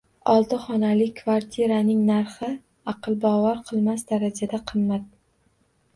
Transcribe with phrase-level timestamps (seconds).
[0.35, 2.49] Olti xonali kvartiraning narxi
[2.95, 5.07] aqlbovar qilmas darajada qimmat